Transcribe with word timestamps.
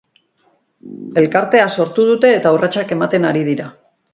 Elkartea 1.21 1.67
sortu 1.75 2.07
dute 2.09 2.33
eta 2.39 2.55
urratsak 2.59 2.99
ematen 2.99 3.33
ari 3.35 3.45
dira. 3.53 3.71